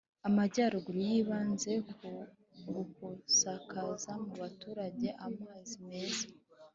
[0.27, 1.71] Amajyaruguru yibanze
[2.65, 6.25] ku gusakaza mu baturage amazi meza